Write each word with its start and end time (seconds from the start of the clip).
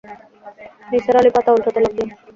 নিসার 0.91 1.15
আলি 1.19 1.29
পাতা 1.35 1.49
ওল্টাতে 1.53 1.79
লাগলেন। 1.79 2.09